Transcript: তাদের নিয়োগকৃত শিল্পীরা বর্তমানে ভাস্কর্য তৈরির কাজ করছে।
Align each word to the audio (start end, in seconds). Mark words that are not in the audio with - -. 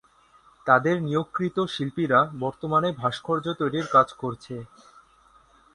তাদের 0.67 0.95
নিয়োগকৃত 1.01 1.57
শিল্পীরা 1.67 2.19
বর্তমানে 2.39 2.89
ভাস্কর্য 3.01 3.45
তৈরির 3.59 3.87
কাজ 3.91 4.07
করছে। 4.13 4.55